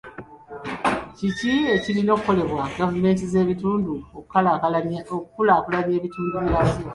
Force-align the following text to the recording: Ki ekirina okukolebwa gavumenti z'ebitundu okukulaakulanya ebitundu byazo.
Ki 1.17 1.51
ekirina 1.75 2.11
okukolebwa 2.13 2.63
gavumenti 2.77 3.23
z'ebitundu 3.31 3.93
okukulaakulanya 4.17 5.93
ebitundu 5.99 6.35
byazo. 6.47 6.79